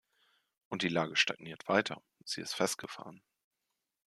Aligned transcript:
Und 0.69 0.81
die 0.81 0.87
Lage 0.87 1.15
stagniert 1.15 1.67
weiter, 1.69 2.01
sie 2.25 2.41
ist 2.41 2.55
festgefahren. 2.55 3.21